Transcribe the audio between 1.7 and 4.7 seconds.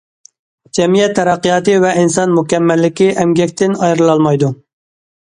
ۋە ئىنسان مۇكەممەللىكى ئەمگەكتىن ئايرىلالمايدۇ.